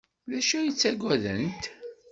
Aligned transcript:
D 0.29 0.31
acu 0.39 0.53
ay 0.57 0.69
ttaggadent? 0.71 1.63